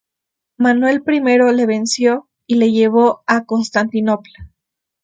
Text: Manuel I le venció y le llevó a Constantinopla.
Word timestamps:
Manuel 0.57 1.03
I 1.05 1.21
le 1.55 1.65
venció 1.67 2.27
y 2.47 2.55
le 2.55 2.71
llevó 2.71 3.21
a 3.27 3.45
Constantinopla. 3.45 4.49